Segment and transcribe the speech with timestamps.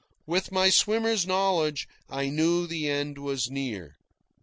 [0.25, 3.97] With my swimmer's knowledge, I knew the end was near.